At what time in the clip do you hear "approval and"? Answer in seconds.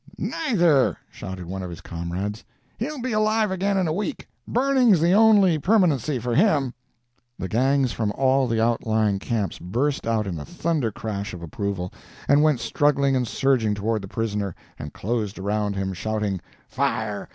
11.43-12.41